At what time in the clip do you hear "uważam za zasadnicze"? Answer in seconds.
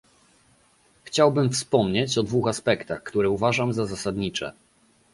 3.29-4.51